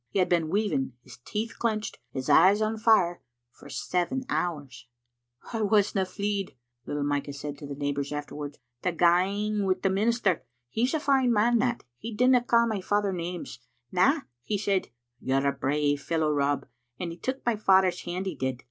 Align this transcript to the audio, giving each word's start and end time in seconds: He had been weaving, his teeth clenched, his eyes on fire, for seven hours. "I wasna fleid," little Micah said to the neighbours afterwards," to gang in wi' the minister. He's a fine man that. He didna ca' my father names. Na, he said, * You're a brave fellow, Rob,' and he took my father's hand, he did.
He 0.09 0.17
had 0.17 0.29
been 0.29 0.49
weaving, 0.49 0.93
his 1.03 1.17
teeth 1.17 1.59
clenched, 1.59 1.99
his 2.09 2.27
eyes 2.27 2.59
on 2.59 2.79
fire, 2.79 3.21
for 3.51 3.69
seven 3.69 4.25
hours. 4.29 4.87
"I 5.53 5.61
wasna 5.61 6.05
fleid," 6.05 6.55
little 6.87 7.03
Micah 7.03 7.33
said 7.33 7.55
to 7.59 7.67
the 7.67 7.75
neighbours 7.75 8.11
afterwards," 8.11 8.57
to 8.81 8.93
gang 8.93 9.57
in 9.57 9.65
wi' 9.67 9.75
the 9.79 9.91
minister. 9.91 10.43
He's 10.69 10.95
a 10.95 10.99
fine 10.99 11.31
man 11.31 11.59
that. 11.59 11.83
He 11.99 12.15
didna 12.15 12.41
ca' 12.43 12.65
my 12.65 12.81
father 12.81 13.13
names. 13.13 13.59
Na, 13.91 14.21
he 14.41 14.57
said, 14.57 14.87
* 15.07 15.19
You're 15.21 15.45
a 15.45 15.51
brave 15.51 16.01
fellow, 16.01 16.31
Rob,' 16.31 16.65
and 16.99 17.11
he 17.11 17.17
took 17.19 17.45
my 17.45 17.55
father's 17.55 18.01
hand, 18.01 18.25
he 18.25 18.33
did. 18.33 18.59